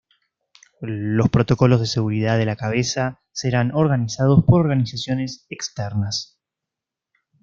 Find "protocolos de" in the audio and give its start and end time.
1.29-1.85